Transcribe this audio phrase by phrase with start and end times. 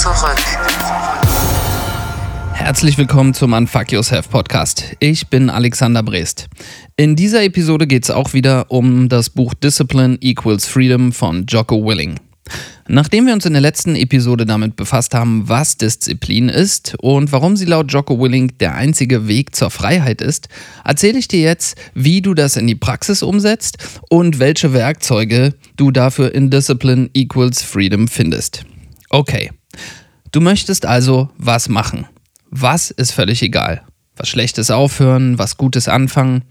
[0.00, 0.38] zurück.
[2.54, 4.96] Herzlich willkommen zum Unfuck Yourself Podcast.
[4.98, 6.48] Ich bin Alexander Brest.
[6.96, 11.84] In dieser Episode geht es auch wieder um das Buch Discipline Equals Freedom von Jocko
[11.84, 12.18] Willing.
[12.88, 17.58] Nachdem wir uns in der letzten Episode damit befasst haben, was Disziplin ist und warum
[17.58, 20.48] sie laut Jocko Willing der einzige Weg zur Freiheit ist,
[20.82, 23.76] erzähle ich dir jetzt, wie du das in die Praxis umsetzt
[24.08, 28.64] und welche Werkzeuge du dafür in Discipline Equals Freedom findest.
[29.10, 29.50] Okay,
[30.32, 32.06] du möchtest also was machen.
[32.50, 33.82] Was ist völlig egal.
[34.16, 36.42] Was Schlechtes aufhören, was Gutes anfangen,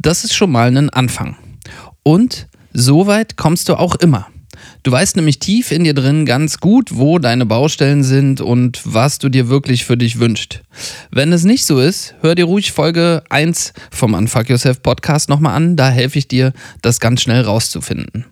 [0.00, 1.36] das ist schon mal ein Anfang.
[2.02, 4.28] Und so weit kommst du auch immer.
[4.82, 9.18] Du weißt nämlich tief in dir drin ganz gut, wo deine Baustellen sind und was
[9.18, 10.62] du dir wirklich für dich wünschst.
[11.10, 15.54] Wenn es nicht so ist, hör dir ruhig Folge 1 vom Unfuck Yourself Podcast nochmal
[15.54, 16.52] an, da helfe ich dir,
[16.82, 18.26] das ganz schnell rauszufinden.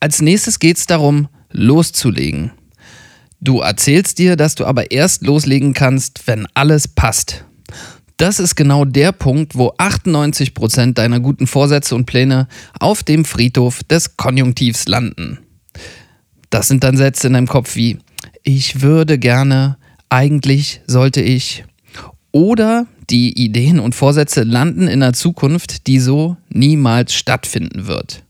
[0.00, 2.52] Als nächstes geht es darum, loszulegen.
[3.40, 7.44] Du erzählst dir, dass du aber erst loslegen kannst, wenn alles passt.
[8.16, 12.48] Das ist genau der Punkt, wo 98% deiner guten Vorsätze und Pläne
[12.80, 15.38] auf dem Friedhof des Konjunktivs landen.
[16.48, 17.98] Das sind dann Sätze in deinem Kopf wie,
[18.42, 19.76] ich würde gerne,
[20.08, 21.64] eigentlich sollte ich.
[22.32, 28.24] Oder die Ideen und Vorsätze landen in einer Zukunft, die so niemals stattfinden wird.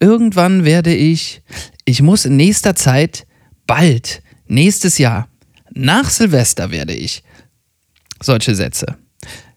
[0.00, 1.42] Irgendwann werde ich,
[1.84, 3.26] ich muss in nächster Zeit,
[3.72, 5.28] bald, nächstes Jahr,
[5.72, 7.22] nach Silvester werde ich.
[8.20, 8.98] Solche Sätze.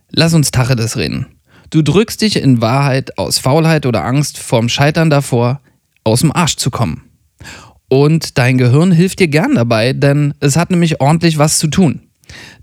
[0.10, 1.26] Lass uns Tacheles reden.
[1.70, 5.60] Du drückst dich in Wahrheit aus Faulheit oder Angst vorm Scheitern davor,
[6.06, 7.02] aus dem Arsch zu kommen.
[7.90, 12.04] Und dein Gehirn hilft dir gern dabei, denn es hat nämlich ordentlich was zu tun.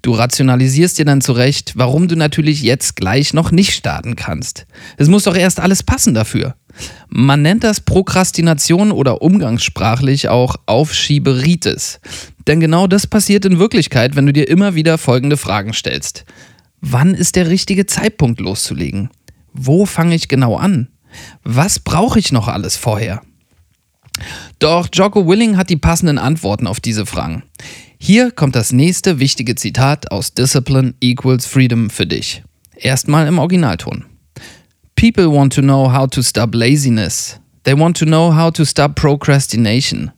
[0.01, 4.65] Du rationalisierst dir dann zurecht, warum du natürlich jetzt gleich noch nicht starten kannst.
[4.97, 6.55] Es muss doch erst alles passen dafür.
[7.09, 12.01] Man nennt das Prokrastination oder umgangssprachlich auch Aufschieberitis.
[12.47, 16.25] Denn genau das passiert in Wirklichkeit, wenn du dir immer wieder folgende Fragen stellst.
[16.81, 19.11] Wann ist der richtige Zeitpunkt loszulegen?
[19.53, 20.89] Wo fange ich genau an?
[21.45, 23.23] Was brauche ich noch alles vorher?
[24.59, 27.45] Doch Jocko Willing hat die passenden Antworten auf diese Fragen.
[27.99, 32.43] Hier kommt das nächste wichtige Zitat aus Discipline Equals Freedom für dich.
[32.75, 34.05] Erstmal im Originalton.
[35.03, 37.41] People want to know how to stop laziness.
[37.65, 40.13] They want to know how to stop procrastination.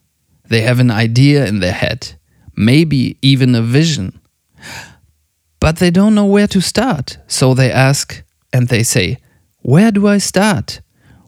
[0.47, 2.13] They have an idea in their head,
[2.55, 4.21] maybe even a vision.
[5.59, 8.21] But they don't know where to start, so they ask
[8.53, 9.17] and they say,
[9.63, 10.81] Where do I start?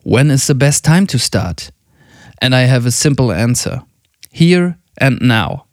[0.04, 1.72] When is the best time to start?
[2.40, 3.82] And I have a simple answer
[4.30, 5.66] here and now.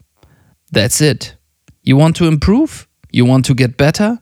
[0.73, 1.37] That's it.
[1.83, 2.89] You want to improve?
[3.13, 4.21] You want to get better?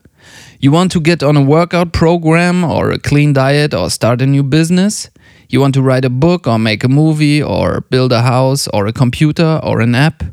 [0.59, 4.25] You want to get on a workout program or a clean diet or start a
[4.25, 5.09] new business?
[5.49, 8.87] You want to write a book or make a movie or build a house or
[8.87, 10.23] a computer or an app?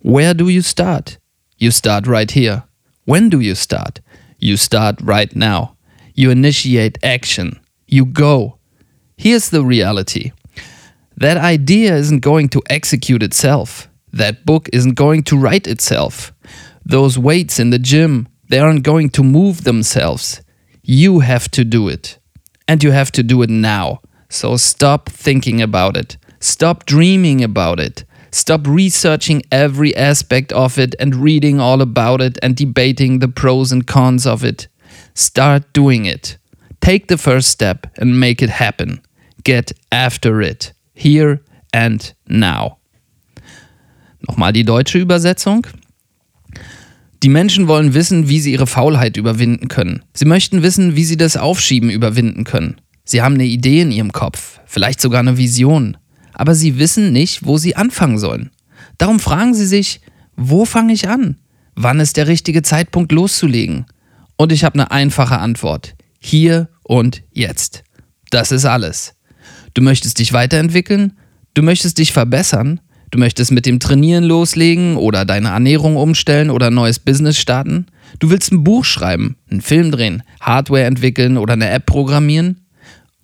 [0.00, 1.18] Where do you start?
[1.56, 2.64] You start right here.
[3.04, 4.00] When do you start?
[4.38, 5.76] You start right now.
[6.14, 7.58] You initiate action.
[7.86, 8.58] You go.
[9.16, 10.32] Here's the reality
[11.16, 13.88] that idea isn't going to execute itself.
[14.12, 16.32] That book isn't going to write itself.
[16.84, 20.42] Those weights in the gym, they aren't going to move themselves.
[20.82, 22.18] You have to do it.
[22.66, 24.00] And you have to do it now.
[24.28, 26.16] So stop thinking about it.
[26.40, 28.04] Stop dreaming about it.
[28.30, 33.72] Stop researching every aspect of it and reading all about it and debating the pros
[33.72, 34.68] and cons of it.
[35.14, 36.36] Start doing it.
[36.80, 39.00] Take the first step and make it happen.
[39.44, 40.72] Get after it.
[40.94, 41.40] Here
[41.72, 42.78] and Now.
[44.28, 45.66] Nochmal die deutsche Übersetzung.
[47.22, 50.04] Die Menschen wollen wissen, wie sie ihre Faulheit überwinden können.
[50.14, 52.80] Sie möchten wissen, wie sie das Aufschieben überwinden können.
[53.04, 55.96] Sie haben eine Idee in ihrem Kopf, vielleicht sogar eine Vision,
[56.32, 58.50] aber sie wissen nicht, wo sie anfangen sollen.
[58.98, 60.00] Darum fragen sie sich,
[60.36, 61.36] wo fange ich an?
[61.74, 63.86] Wann ist der richtige Zeitpunkt loszulegen?
[64.36, 65.96] Und ich habe eine einfache Antwort.
[66.20, 67.82] Hier und jetzt.
[68.30, 69.14] Das ist alles.
[69.74, 71.18] Du möchtest dich weiterentwickeln,
[71.54, 76.68] du möchtest dich verbessern, du möchtest mit dem Trainieren loslegen oder deine Ernährung umstellen oder
[76.68, 77.86] ein neues Business starten,
[78.18, 82.60] du willst ein Buch schreiben, einen Film drehen, Hardware entwickeln oder eine App programmieren.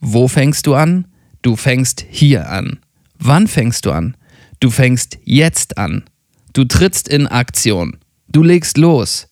[0.00, 1.06] Wo fängst du an?
[1.42, 2.78] Du fängst hier an.
[3.18, 4.16] Wann fängst du an?
[4.60, 6.04] Du fängst jetzt an.
[6.52, 7.96] Du trittst in Aktion.
[8.28, 9.28] Du legst los.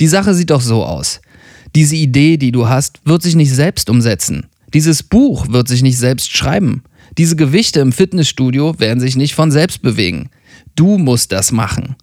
[0.00, 1.20] Die Sache sieht doch so aus.
[1.74, 4.46] Diese Idee, die du hast, wird sich nicht selbst umsetzen.
[4.72, 6.82] Dieses Buch wird sich nicht selbst schreiben.
[7.18, 10.30] Diese Gewichte im Fitnessstudio werden sich nicht von selbst bewegen.
[10.76, 11.96] Du musst das machen.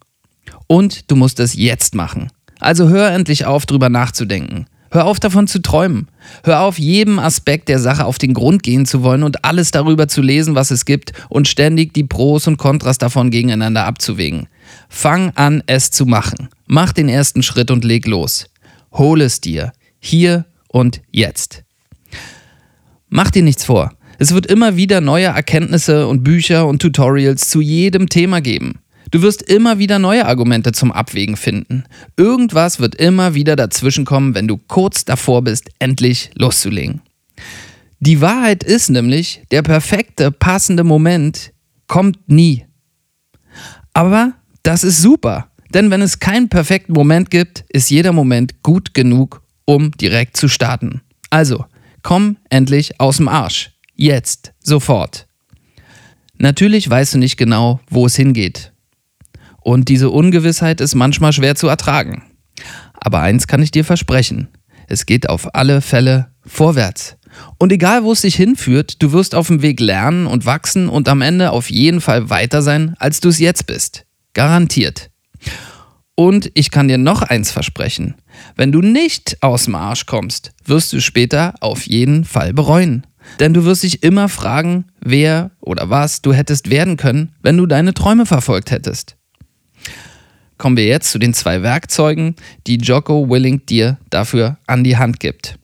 [0.67, 2.29] Und du musst es jetzt machen.
[2.59, 4.65] Also hör endlich auf, drüber nachzudenken.
[4.89, 6.07] Hör auf davon zu träumen.
[6.43, 10.07] Hör auf, jedem Aspekt der Sache auf den Grund gehen zu wollen und alles darüber
[10.07, 14.47] zu lesen, was es gibt und ständig die Pros und Kontras davon gegeneinander abzuwägen.
[14.87, 16.49] Fang an, es zu machen.
[16.65, 18.45] Mach den ersten Schritt und leg los.
[18.91, 19.73] Hol es dir.
[19.99, 21.63] Hier und jetzt.
[23.09, 23.96] Mach dir nichts vor.
[24.19, 28.79] Es wird immer wieder neue Erkenntnisse und Bücher und Tutorials zu jedem Thema geben.
[29.11, 31.85] Du wirst immer wieder neue Argumente zum Abwägen finden.
[32.17, 37.01] Irgendwas wird immer wieder dazwischenkommen, wenn du kurz davor bist, endlich loszulegen.
[37.99, 41.53] Die Wahrheit ist nämlich, der perfekte, passende Moment
[41.87, 42.65] kommt nie.
[43.93, 48.93] Aber das ist super, denn wenn es keinen perfekten Moment gibt, ist jeder Moment gut
[48.93, 51.01] genug, um direkt zu starten.
[51.29, 51.65] Also,
[52.03, 53.76] komm endlich aus dem Arsch.
[53.99, 55.27] Jetzt, sofort.
[56.37, 58.71] Natürlich weißt du nicht genau, wo es hingeht.
[59.59, 62.23] Und diese Ungewissheit ist manchmal schwer zu ertragen.
[62.93, 64.49] Aber eins kann ich dir versprechen,
[64.87, 67.17] es geht auf alle Fälle vorwärts.
[67.57, 71.09] Und egal wo es dich hinführt, du wirst auf dem Weg lernen und wachsen und
[71.09, 74.05] am Ende auf jeden Fall weiter sein, als du es jetzt bist.
[74.33, 75.09] Garantiert.
[76.13, 78.15] Und ich kann dir noch eins versprechen.
[78.55, 83.07] Wenn du nicht aus dem Arsch kommst, wirst du später auf jeden Fall bereuen.
[83.39, 87.65] Denn du wirst dich immer fragen, wer oder was du hättest werden können, wenn du
[87.65, 89.17] deine Träume verfolgt hättest
[90.57, 92.35] kommen wir jetzt zu den zwei Werkzeugen,
[92.65, 95.57] die Jocko Willing dir dafür an die Hand gibt.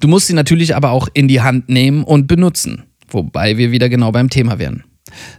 [0.00, 3.88] Du musst sie natürlich aber auch in die Hand nehmen und benutzen, wobei wir wieder
[3.88, 4.84] genau beim Thema wären.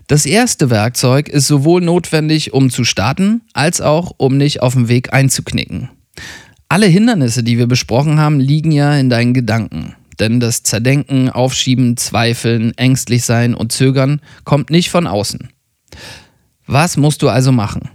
[0.07, 4.87] Das erste Werkzeug ist sowohl notwendig, um zu starten, als auch, um nicht auf dem
[4.87, 5.89] Weg einzuknicken.
[6.69, 9.95] Alle Hindernisse, die wir besprochen haben, liegen ja in deinen Gedanken.
[10.19, 15.49] Denn das Zerdenken, Aufschieben, Zweifeln, ängstlich sein und Zögern kommt nicht von außen.
[16.65, 17.89] Was musst du also machen?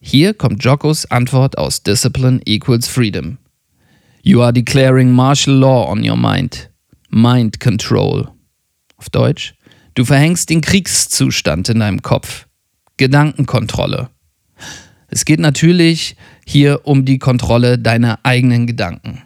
[0.00, 3.38] Hier kommt Jokos Antwort aus Discipline equals Freedom.
[4.22, 6.70] You are declaring martial law on your mind.
[7.10, 8.28] Mind control.
[8.96, 9.54] Auf Deutsch.
[9.94, 12.46] Du verhängst den Kriegszustand in deinem Kopf.
[12.96, 14.10] Gedankenkontrolle.
[15.08, 19.22] Es geht natürlich hier um die Kontrolle deiner eigenen Gedanken.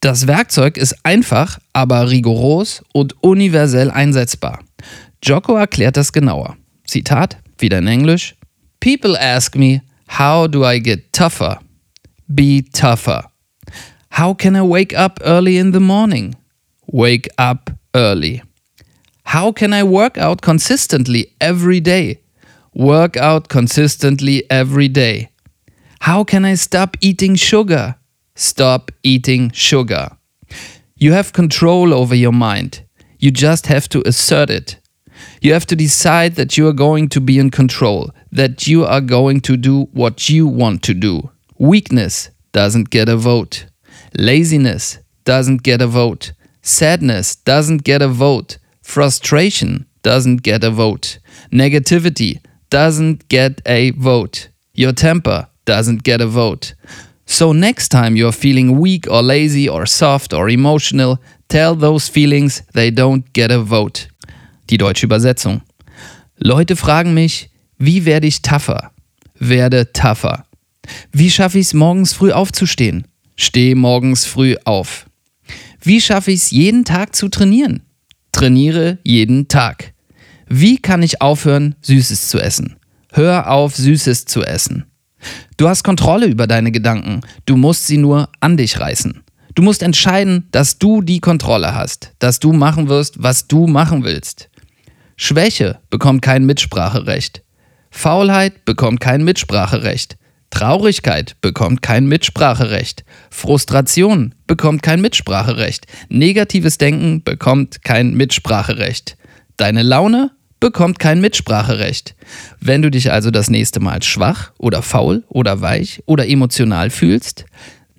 [0.00, 4.60] Das Werkzeug ist einfach, aber rigoros und universell einsetzbar.
[5.22, 6.56] Jocko erklärt das genauer.
[6.86, 8.34] Zitat, wieder in Englisch.
[8.80, 9.82] People ask me,
[10.18, 11.60] how do I get tougher?
[12.26, 13.30] Be tougher.
[14.10, 16.34] How can I wake up early in the morning?
[16.86, 18.42] Wake up early.
[19.26, 22.20] How can I work out consistently every day?
[22.74, 25.28] Work out consistently every day.
[26.00, 27.96] How can I stop eating sugar?
[28.40, 30.16] Stop eating sugar.
[30.96, 32.82] You have control over your mind.
[33.18, 34.78] You just have to assert it.
[35.42, 39.02] You have to decide that you are going to be in control, that you are
[39.02, 41.30] going to do what you want to do.
[41.58, 43.66] Weakness doesn't get a vote.
[44.16, 46.32] Laziness doesn't get a vote.
[46.62, 48.56] Sadness doesn't get a vote.
[48.80, 51.18] Frustration doesn't get a vote.
[51.52, 52.40] Negativity
[52.70, 54.48] doesn't get a vote.
[54.72, 56.72] Your temper doesn't get a vote.
[57.32, 62.64] So, next time you're feeling weak or lazy or soft or emotional, tell those feelings
[62.74, 64.08] they don't get a vote.
[64.68, 65.62] Die deutsche Übersetzung.
[66.38, 67.48] Leute fragen mich,
[67.78, 68.90] wie werde ich tougher?
[69.38, 70.44] Werde tougher.
[71.12, 73.06] Wie schaffe ich es morgens früh aufzustehen?
[73.36, 75.06] Steh morgens früh auf.
[75.80, 77.84] Wie schaffe ich es jeden Tag zu trainieren?
[78.32, 79.92] Trainiere jeden Tag.
[80.48, 82.74] Wie kann ich aufhören, Süßes zu essen?
[83.12, 84.89] Hör auf, Süßes zu essen.
[85.56, 89.22] Du hast Kontrolle über deine Gedanken, du musst sie nur an dich reißen.
[89.54, 94.04] Du musst entscheiden, dass du die Kontrolle hast, dass du machen wirst, was du machen
[94.04, 94.48] willst.
[95.16, 97.42] Schwäche bekommt kein Mitspracherecht.
[97.90, 100.16] Faulheit bekommt kein Mitspracherecht.
[100.50, 103.04] Traurigkeit bekommt kein Mitspracherecht.
[103.30, 105.86] Frustration bekommt kein Mitspracherecht.
[106.08, 109.16] Negatives Denken bekommt kein Mitspracherecht.
[109.56, 112.14] Deine Laune bekommt kein Mitspracherecht.
[112.60, 117.46] Wenn du dich also das nächste Mal schwach oder faul oder weich oder emotional fühlst,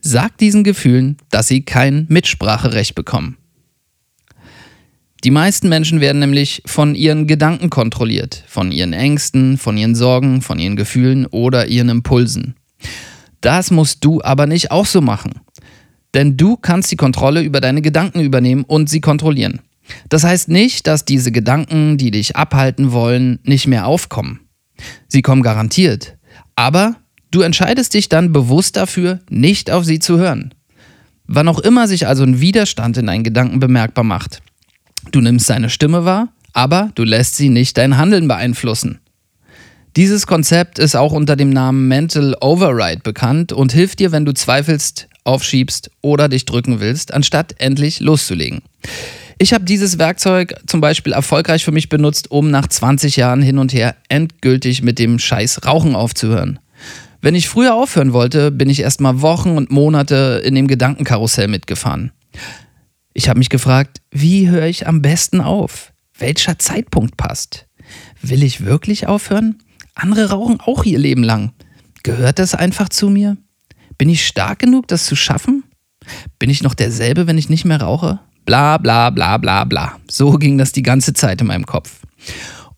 [0.02, 3.38] sag diesen Gefühlen, dass sie kein Mitspracherecht bekommen.
[5.24, 10.42] Die meisten Menschen werden nämlich von ihren Gedanken kontrolliert, von ihren Ängsten, von ihren Sorgen,
[10.42, 12.56] von ihren Gefühlen oder ihren Impulsen.
[13.42, 15.34] Das musst du aber nicht auch so machen.
[16.16, 19.62] Denn du kannst die Kontrolle über deine Gedanken übernehmen und sie kontrollieren.
[20.10, 24.42] Das heißt nicht, dass diese Gedanken, die dich abhalten wollen, nicht mehr aufkommen.
[25.08, 26.18] Sie kommen garantiert.
[26.56, 26.96] Aber
[27.32, 30.54] du entscheidest dich dann bewusst dafür, nicht auf sie zu hören.
[31.26, 34.42] Wann auch immer sich also ein Widerstand in deinen Gedanken bemerkbar macht,
[35.10, 39.00] Du nimmst seine Stimme wahr, aber du lässt sie nicht dein Handeln beeinflussen.
[39.98, 44.34] Dieses Konzept ist auch unter dem Namen Mental Override bekannt und hilft dir, wenn du
[44.34, 48.62] zweifelst, aufschiebst oder dich drücken willst, anstatt endlich loszulegen.
[49.42, 53.58] Ich habe dieses Werkzeug zum Beispiel erfolgreich für mich benutzt, um nach 20 Jahren hin
[53.58, 56.60] und her endgültig mit dem Scheiß Rauchen aufzuhören.
[57.22, 61.48] Wenn ich früher aufhören wollte, bin ich erst mal Wochen und Monate in dem Gedankenkarussell
[61.48, 62.12] mitgefahren.
[63.14, 65.92] Ich habe mich gefragt, wie höre ich am besten auf?
[66.20, 67.66] Welcher Zeitpunkt passt?
[68.22, 69.58] Will ich wirklich aufhören?
[69.96, 71.52] Andere rauchen auch ihr Leben lang.
[72.04, 73.38] Gehört das einfach zu mir?
[73.98, 75.64] Bin ich stark genug, das zu schaffen?
[76.38, 78.20] Bin ich noch derselbe, wenn ich nicht mehr rauche?
[78.46, 79.98] Bla bla bla bla bla.
[80.10, 82.02] So ging das die ganze Zeit in meinem Kopf.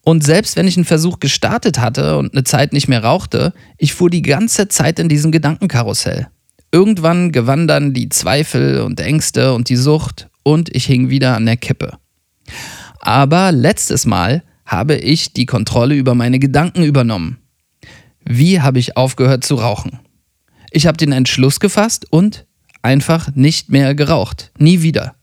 [0.02, 3.94] Und selbst wenn ich einen Versuch gestartet hatte und eine Zeit nicht mehr rauchte, ich
[3.94, 6.28] fuhr die ganze Zeit in diesem Gedankenkarussell.
[6.72, 11.46] Irgendwann gewann dann die Zweifel und Ängste und die Sucht und ich hing wieder an
[11.46, 11.98] der Kippe.
[13.00, 17.38] Aber letztes Mal habe ich die Kontrolle über meine Gedanken übernommen.
[18.26, 20.00] Wie habe ich aufgehört zu rauchen?
[20.72, 22.46] Ich habe den Entschluss gefasst und
[22.82, 24.52] einfach nicht mehr geraucht.
[24.58, 25.16] Nie wieder.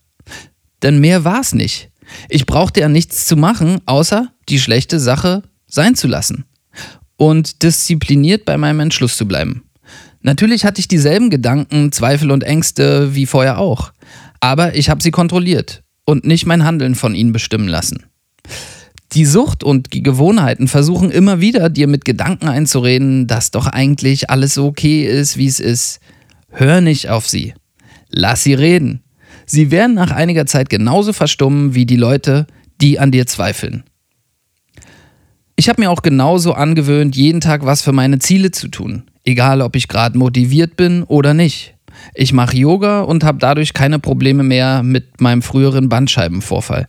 [0.83, 1.89] Denn mehr war es nicht.
[2.29, 6.45] Ich brauchte ja nichts zu machen, außer die schlechte Sache sein zu lassen.
[7.17, 9.63] Und diszipliniert bei meinem Entschluss zu bleiben.
[10.21, 13.91] Natürlich hatte ich dieselben Gedanken, Zweifel und Ängste wie vorher auch.
[14.39, 18.05] Aber ich habe sie kontrolliert und nicht mein Handeln von ihnen bestimmen lassen.
[19.13, 24.29] Die Sucht und die Gewohnheiten versuchen immer wieder, dir mit Gedanken einzureden, dass doch eigentlich
[24.29, 25.99] alles okay ist, wie es ist.
[26.49, 27.53] Hör nicht auf sie.
[28.09, 29.00] Lass sie reden.
[29.51, 32.47] Sie werden nach einiger Zeit genauso verstummen wie die Leute,
[32.79, 33.83] die an dir zweifeln.
[35.57, 39.61] Ich habe mir auch genauso angewöhnt, jeden Tag was für meine Ziele zu tun, egal
[39.61, 41.75] ob ich gerade motiviert bin oder nicht.
[42.15, 46.87] Ich mache Yoga und habe dadurch keine Probleme mehr mit meinem früheren Bandscheibenvorfall.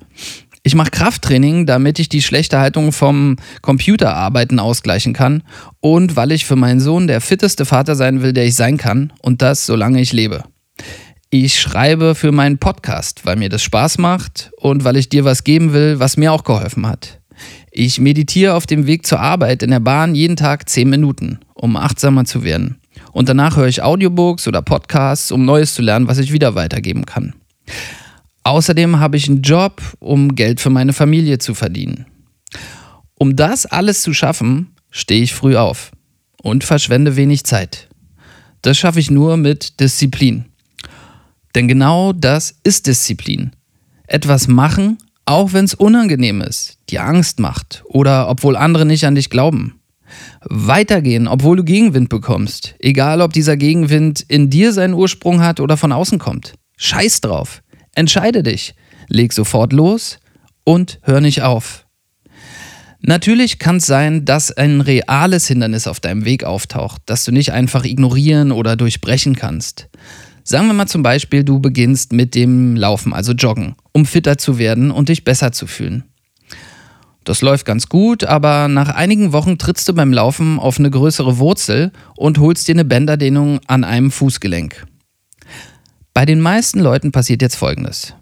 [0.62, 5.42] Ich mache Krafttraining, damit ich die schlechte Haltung vom Computerarbeiten ausgleichen kann
[5.80, 9.12] und weil ich für meinen Sohn der fitteste Vater sein will, der ich sein kann
[9.20, 10.44] und das solange ich lebe.
[11.34, 15.44] Ich schreibe für meinen Podcast, weil mir das Spaß macht und weil ich dir was
[15.44, 17.20] geben will, was mir auch geholfen hat.
[17.70, 21.78] Ich meditiere auf dem Weg zur Arbeit in der Bahn jeden Tag 10 Minuten, um
[21.78, 22.82] achtsamer zu werden.
[23.12, 27.06] Und danach höre ich Audiobooks oder Podcasts, um Neues zu lernen, was ich wieder weitergeben
[27.06, 27.32] kann.
[28.44, 32.04] Außerdem habe ich einen Job, um Geld für meine Familie zu verdienen.
[33.14, 35.92] Um das alles zu schaffen, stehe ich früh auf
[36.42, 37.88] und verschwende wenig Zeit.
[38.60, 40.44] Das schaffe ich nur mit Disziplin.
[41.54, 43.52] Denn genau das ist Disziplin.
[44.06, 49.14] Etwas machen, auch wenn es unangenehm ist, dir Angst macht oder obwohl andere nicht an
[49.14, 49.80] dich glauben.
[50.42, 55.76] Weitergehen, obwohl du Gegenwind bekommst, egal ob dieser Gegenwind in dir seinen Ursprung hat oder
[55.76, 56.54] von außen kommt.
[56.76, 57.62] Scheiß drauf.
[57.94, 58.74] Entscheide dich.
[59.08, 60.18] Leg sofort los
[60.64, 61.86] und hör nicht auf.
[63.00, 67.52] Natürlich kann es sein, dass ein reales Hindernis auf deinem Weg auftaucht, das du nicht
[67.52, 69.88] einfach ignorieren oder durchbrechen kannst.
[70.44, 74.58] Sagen wir mal zum Beispiel, du beginnst mit dem Laufen, also Joggen, um fitter zu
[74.58, 76.04] werden und dich besser zu fühlen.
[77.24, 81.38] Das läuft ganz gut, aber nach einigen Wochen trittst du beim Laufen auf eine größere
[81.38, 84.86] Wurzel und holst dir eine Bänderdehnung an einem Fußgelenk.
[86.14, 88.14] Bei den meisten Leuten passiert jetzt Folgendes.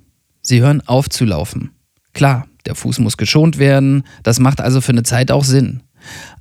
[0.43, 1.71] Sie hören auf zu laufen.
[2.13, 5.83] Klar, der Fuß muss geschont werden, das macht also für eine Zeit auch Sinn.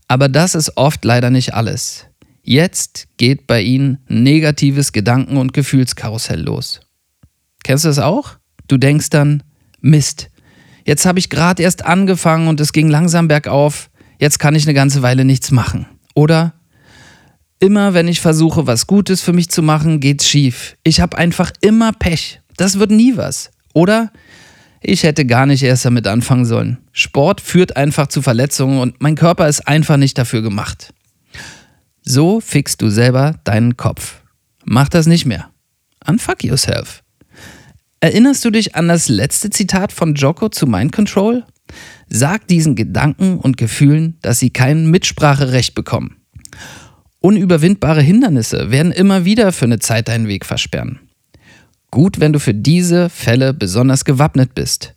[0.10, 2.09] Aber das ist oft leider nicht alles.
[2.50, 6.80] Jetzt geht bei ihnen negatives Gedanken- und Gefühlskarussell los.
[7.64, 8.40] Kennst du das auch?
[8.68, 9.44] Du denkst dann,
[9.82, 10.32] Mist,
[10.84, 14.74] jetzt habe ich gerade erst angefangen und es ging langsam bergauf, jetzt kann ich eine
[14.74, 15.86] ganze Weile nichts machen.
[16.16, 16.56] Oder
[17.60, 20.76] immer wenn ich versuche, was Gutes für mich zu machen, geht's schief.
[20.82, 22.42] Ich habe einfach immer Pech.
[22.58, 23.52] Das wird nie was.
[23.76, 24.12] Oder
[24.82, 26.80] ich hätte gar nicht erst damit anfangen sollen.
[26.94, 30.96] Sport führt einfach zu Verletzungen und mein Körper ist einfach nicht dafür gemacht.
[32.12, 34.24] So fixst du selber deinen Kopf.
[34.66, 35.52] Mach das nicht mehr.
[36.08, 37.04] Unfuck yourself.
[38.00, 41.44] Erinnerst du dich an das letzte Zitat von Joko zu Mind Control?
[42.08, 46.16] Sag diesen Gedanken und Gefühlen, dass sie kein Mitspracherecht bekommen.
[47.20, 50.98] Unüberwindbare Hindernisse werden immer wieder für eine Zeit deinen Weg versperren.
[51.92, 54.96] Gut, wenn du für diese Fälle besonders gewappnet bist.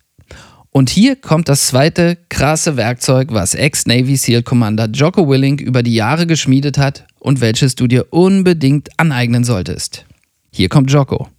[0.75, 5.93] Und hier kommt das zweite krasse Werkzeug, was Ex-Navy SEAL Commander Jocko Willing über die
[5.93, 10.03] Jahre geschmiedet hat und welches du dir unbedingt aneignen solltest.
[10.51, 11.29] Hier kommt Jocko.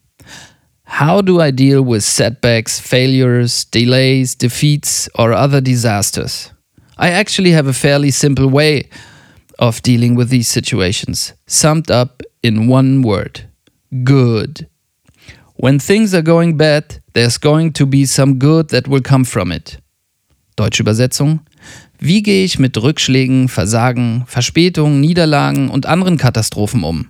[0.87, 6.53] How do I deal with setbacks, failures, delays, defeats or other disasters?
[6.97, 8.89] I actually have a fairly simple way
[9.59, 13.49] of dealing with these situations, summed up in one word.
[14.05, 14.69] Good.
[15.65, 19.51] When things are going bad, there's going to be some good that will come from
[19.51, 19.79] it.
[20.57, 21.41] Deutsche Übersetzung.
[21.99, 27.09] Wie gehe ich mit Rückschlägen, Versagen, Verspätungen, Niederlagen und anderen Katastrophen um?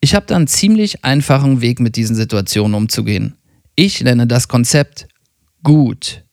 [0.00, 3.36] Ich habe da einen ziemlich einfachen Weg mit diesen Situationen umzugehen.
[3.76, 5.06] Ich nenne das Konzept
[5.62, 6.24] gut.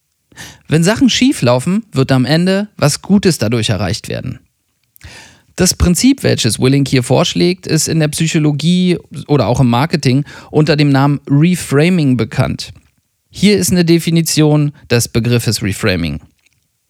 [0.69, 4.39] Wenn Sachen schief laufen, wird am Ende was Gutes dadurch erreicht werden.
[5.55, 8.97] Das Prinzip, welches Willing hier vorschlägt, ist in der Psychologie
[9.27, 12.73] oder auch im Marketing unter dem Namen Reframing bekannt.
[13.29, 16.19] Hier ist eine Definition des Begriffes Reframing.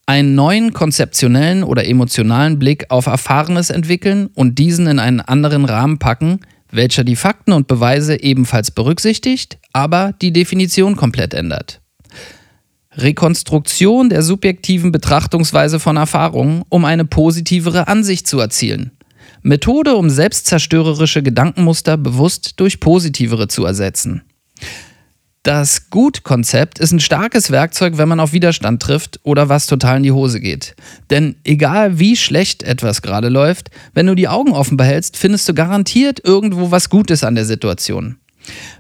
[0.08, 5.98] Einen neuen konzeptionellen oder emotionalen Blick auf Erfahrenes entwickeln und diesen in einen anderen Rahmen
[5.98, 6.40] packen,
[6.72, 11.82] welcher die Fakten und Beweise ebenfalls berücksichtigt, aber die Definition komplett ändert.
[12.98, 18.92] Rekonstruktion der subjektiven Betrachtungsweise von Erfahrungen, um eine positivere Ansicht zu erzielen.
[19.42, 24.24] Methode, um selbstzerstörerische Gedankenmuster bewusst durch positivere zu ersetzen.
[25.44, 30.04] Das Gut-Konzept ist ein starkes Werkzeug, wenn man auf Widerstand trifft oder was total in
[30.04, 30.76] die Hose geht.
[31.12, 35.54] Denn egal wie schlecht etwas gerade läuft, wenn du die Augen offen behältst, findest du
[35.54, 38.18] garantiert irgendwo was Gutes an der Situation.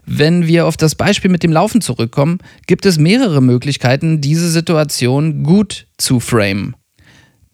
[0.05, 5.43] Wenn wir auf das Beispiel mit dem Laufen zurückkommen, gibt es mehrere Möglichkeiten, diese Situation
[5.43, 6.75] gut zu framen.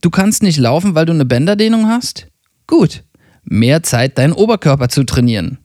[0.01, 2.27] Du kannst nicht laufen, weil du eine Bänderdehnung hast?
[2.67, 3.03] Gut.
[3.43, 5.59] Mehr Zeit, deinen Oberkörper zu trainieren.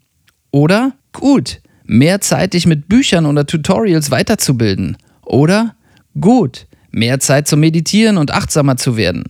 [0.51, 0.93] Oder?
[1.13, 1.61] Gut.
[1.85, 4.97] Mehr Zeit, dich mit Büchern oder Tutorials weiterzubilden.
[5.23, 5.77] Oder?
[6.21, 6.67] Gut.
[6.91, 9.25] Mehr Zeit zu meditieren und achtsamer zu werden.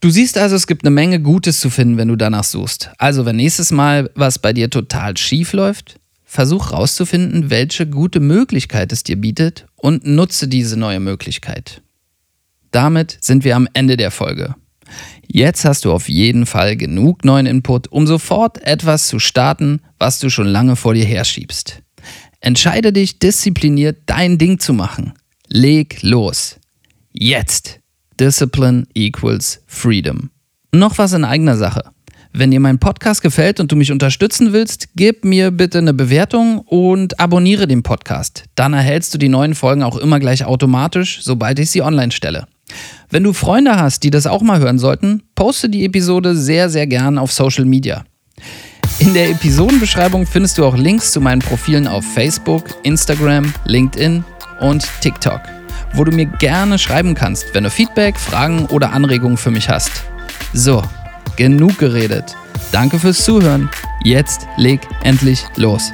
[0.00, 2.90] Du siehst also, es gibt eine Menge Gutes zu finden, wenn du danach suchst.
[2.98, 8.92] Also, wenn nächstes Mal was bei dir total schief läuft, Versuch herauszufinden, welche gute Möglichkeit
[8.92, 11.80] es dir bietet und nutze diese neue Möglichkeit.
[12.70, 14.54] Damit sind wir am Ende der Folge.
[15.26, 20.20] Jetzt hast du auf jeden Fall genug neuen Input, um sofort etwas zu starten, was
[20.20, 21.80] du schon lange vor dir herschiebst.
[22.40, 25.14] Entscheide dich diszipliniert, dein Ding zu machen.
[25.46, 26.56] Leg los.
[27.10, 27.80] Jetzt.
[28.20, 30.28] Discipline equals Freedom.
[30.72, 31.84] Noch was in eigener Sache.
[32.32, 36.58] Wenn dir mein Podcast gefällt und du mich unterstützen willst, gib mir bitte eine Bewertung
[36.60, 38.44] und abonniere den Podcast.
[38.54, 42.46] Dann erhältst du die neuen Folgen auch immer gleich automatisch, sobald ich sie online stelle.
[43.08, 46.86] Wenn du Freunde hast, die das auch mal hören sollten, poste die Episode sehr, sehr
[46.86, 48.04] gern auf Social Media.
[48.98, 54.22] In der Episodenbeschreibung findest du auch Links zu meinen Profilen auf Facebook, Instagram, LinkedIn
[54.60, 55.40] und TikTok,
[55.94, 60.04] wo du mir gerne schreiben kannst, wenn du Feedback, Fragen oder Anregungen für mich hast.
[60.52, 60.82] So,
[61.36, 62.36] Genug geredet.
[62.72, 63.70] Danke fürs Zuhören.
[64.04, 65.92] Jetzt leg endlich los.